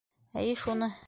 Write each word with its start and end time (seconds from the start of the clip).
Әйе, 0.43 0.55
шуны... 0.63 0.91